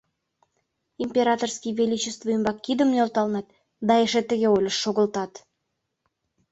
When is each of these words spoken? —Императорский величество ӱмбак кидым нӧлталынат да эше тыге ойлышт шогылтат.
—Императорский 1.05 1.75
величество 1.79 2.27
ӱмбак 2.35 2.57
кидым 2.65 2.89
нӧлталынат 2.91 3.47
да 3.87 3.93
эше 4.05 4.21
тыге 4.29 4.47
ойлышт 4.55 4.81
шогылтат. 4.83 5.33